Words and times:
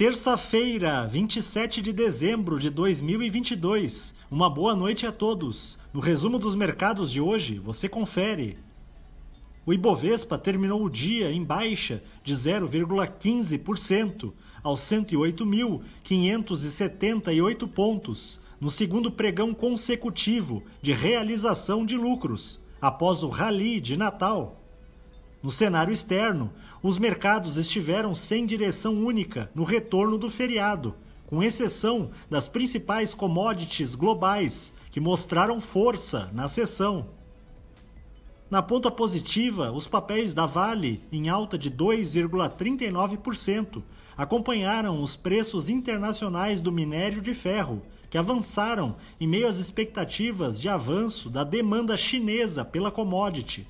Terça-feira, 0.00 1.04
27 1.06 1.82
de 1.82 1.92
dezembro 1.92 2.58
de 2.58 2.70
2022. 2.70 4.14
Uma 4.30 4.48
boa 4.48 4.74
noite 4.74 5.06
a 5.06 5.12
todos. 5.12 5.78
No 5.92 6.00
resumo 6.00 6.38
dos 6.38 6.54
mercados 6.54 7.12
de 7.12 7.20
hoje, 7.20 7.58
você 7.58 7.86
confere. 7.86 8.56
O 9.66 9.74
Ibovespa 9.74 10.38
terminou 10.38 10.82
o 10.82 10.88
dia 10.88 11.30
em 11.30 11.44
baixa 11.44 12.02
de 12.24 12.32
0,15% 12.32 14.32
aos 14.62 14.80
108.578 14.80 17.68
pontos, 17.68 18.40
no 18.58 18.70
segundo 18.70 19.12
pregão 19.12 19.52
consecutivo 19.52 20.62
de 20.80 20.94
realização 20.94 21.84
de 21.84 21.98
lucros, 21.98 22.58
após 22.80 23.22
o 23.22 23.28
rally 23.28 23.82
de 23.82 23.98
Natal. 23.98 24.59
No 25.42 25.50
cenário 25.50 25.92
externo, 25.92 26.52
os 26.82 26.98
mercados 26.98 27.56
estiveram 27.56 28.14
sem 28.14 28.44
direção 28.44 29.02
única 29.02 29.50
no 29.54 29.64
retorno 29.64 30.18
do 30.18 30.28
feriado, 30.28 30.94
com 31.26 31.42
exceção 31.42 32.10
das 32.28 32.46
principais 32.46 33.14
commodities 33.14 33.94
globais, 33.94 34.74
que 34.90 35.00
mostraram 35.00 35.58
força 35.60 36.30
na 36.34 36.46
sessão. 36.46 37.06
Na 38.50 38.60
ponta 38.60 38.90
positiva, 38.90 39.70
os 39.70 39.86
papéis 39.86 40.34
da 40.34 40.44
Vale, 40.44 41.02
em 41.12 41.28
alta 41.28 41.56
de 41.56 41.70
2,39%, 41.70 43.80
acompanharam 44.16 45.00
os 45.00 45.14
preços 45.16 45.70
internacionais 45.70 46.60
do 46.60 46.72
minério 46.72 47.22
de 47.22 47.32
ferro, 47.32 47.80
que 48.10 48.18
avançaram 48.18 48.96
em 49.20 49.26
meio 49.26 49.46
às 49.46 49.58
expectativas 49.58 50.60
de 50.60 50.68
avanço 50.68 51.30
da 51.30 51.44
demanda 51.44 51.96
chinesa 51.96 52.64
pela 52.64 52.90
commodity. 52.90 53.66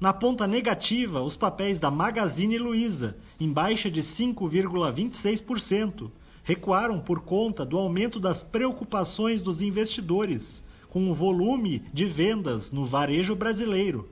Na 0.00 0.12
ponta 0.14 0.46
negativa, 0.46 1.20
os 1.20 1.36
papéis 1.36 1.78
da 1.78 1.90
Magazine 1.90 2.56
Luiza, 2.56 3.18
em 3.38 3.52
baixa 3.52 3.90
de 3.90 4.00
5,26%, 4.00 6.10
recuaram 6.42 6.98
por 6.98 7.20
conta 7.20 7.66
do 7.66 7.76
aumento 7.76 8.18
das 8.18 8.42
preocupações 8.42 9.42
dos 9.42 9.60
investidores 9.60 10.64
com 10.88 11.10
o 11.10 11.14
volume 11.14 11.82
de 11.92 12.06
vendas 12.06 12.72
no 12.72 12.82
varejo 12.82 13.36
brasileiro. 13.36 14.08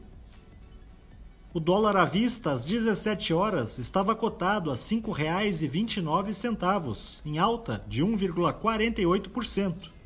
O 1.54 1.60
dólar 1.60 1.96
à 1.96 2.04
vista 2.04 2.52
às 2.52 2.66
17 2.66 3.32
horas 3.32 3.78
estava 3.78 4.14
cotado 4.14 4.70
a 4.70 4.74
R$ 4.74 4.78
5,29, 4.78 7.22
em 7.24 7.38
alta 7.38 7.82
de 7.88 8.04
1,48%. 8.04 9.96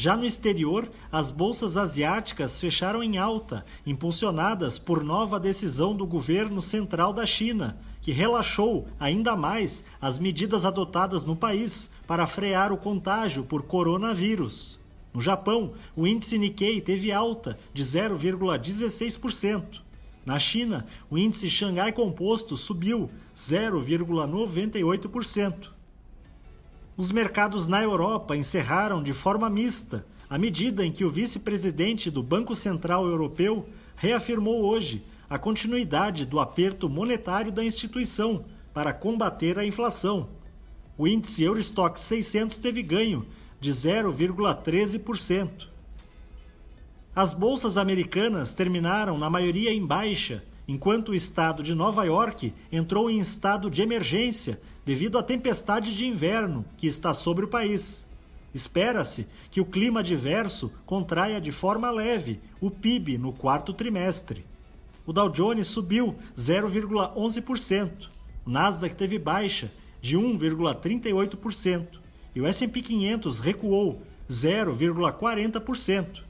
Já 0.00 0.16
no 0.16 0.24
exterior, 0.24 0.90
as 1.12 1.30
bolsas 1.30 1.76
asiáticas 1.76 2.58
fecharam 2.58 3.02
em 3.02 3.18
alta, 3.18 3.66
impulsionadas 3.84 4.78
por 4.78 5.04
nova 5.04 5.38
decisão 5.38 5.94
do 5.94 6.06
governo 6.06 6.62
central 6.62 7.12
da 7.12 7.26
China, 7.26 7.78
que 8.00 8.10
relaxou 8.10 8.88
ainda 8.98 9.36
mais 9.36 9.84
as 10.00 10.18
medidas 10.18 10.64
adotadas 10.64 11.22
no 11.22 11.36
país 11.36 11.90
para 12.06 12.26
frear 12.26 12.72
o 12.72 12.78
contágio 12.78 13.44
por 13.44 13.64
coronavírus. 13.64 14.80
No 15.12 15.20
Japão, 15.20 15.74
o 15.94 16.06
índice 16.06 16.38
Nikkei 16.38 16.80
teve 16.80 17.12
alta 17.12 17.58
de 17.74 17.84
0,16%. 17.84 19.82
Na 20.24 20.38
China, 20.38 20.86
o 21.10 21.18
índice 21.18 21.50
Xangai 21.50 21.92
Composto 21.92 22.56
subiu 22.56 23.10
0,98%. 23.36 25.78
Os 27.00 27.10
mercados 27.10 27.66
na 27.66 27.82
Europa 27.82 28.36
encerraram 28.36 29.02
de 29.02 29.14
forma 29.14 29.48
mista, 29.48 30.04
à 30.28 30.36
medida 30.36 30.84
em 30.84 30.92
que 30.92 31.02
o 31.02 31.10
vice-presidente 31.10 32.10
do 32.10 32.22
Banco 32.22 32.54
Central 32.54 33.06
Europeu 33.06 33.66
reafirmou 33.96 34.66
hoje 34.66 35.02
a 35.26 35.38
continuidade 35.38 36.26
do 36.26 36.38
aperto 36.38 36.90
monetário 36.90 37.50
da 37.50 37.64
instituição 37.64 38.44
para 38.74 38.92
combater 38.92 39.58
a 39.58 39.64
inflação. 39.64 40.28
O 40.98 41.08
índice 41.08 41.42
Eurostock 41.42 41.98
600 41.98 42.58
teve 42.58 42.82
ganho 42.82 43.24
de 43.58 43.70
0,13%. 43.70 45.68
As 47.16 47.32
bolsas 47.32 47.78
americanas 47.78 48.52
terminaram 48.52 49.16
na 49.16 49.30
maioria 49.30 49.72
em 49.72 49.86
baixa, 49.86 50.44
enquanto 50.70 51.08
o 51.08 51.14
estado 51.16 51.64
de 51.64 51.74
Nova 51.74 52.04
York 52.04 52.54
entrou 52.70 53.10
em 53.10 53.18
estado 53.18 53.68
de 53.68 53.82
emergência 53.82 54.60
devido 54.86 55.18
à 55.18 55.22
tempestade 55.22 55.96
de 55.96 56.06
inverno 56.06 56.64
que 56.76 56.86
está 56.86 57.12
sobre 57.12 57.44
o 57.44 57.48
país. 57.48 58.06
Espera-se 58.54 59.26
que 59.50 59.60
o 59.60 59.64
clima 59.64 59.98
adverso 59.98 60.72
contraia 60.86 61.40
de 61.40 61.50
forma 61.50 61.90
leve 61.90 62.38
o 62.60 62.70
PIB 62.70 63.18
no 63.18 63.32
quarto 63.32 63.72
trimestre. 63.72 64.46
O 65.04 65.12
Dow 65.12 65.28
Jones 65.28 65.66
subiu 65.66 66.14
0,11%, 66.38 68.08
o 68.46 68.50
Nasdaq 68.50 68.94
teve 68.94 69.18
baixa 69.18 69.72
de 70.00 70.16
1,38% 70.16 71.98
e 72.32 72.40
o 72.40 72.46
S&P 72.46 72.80
500 72.80 73.40
recuou 73.40 74.02
0,40%. 74.30 76.29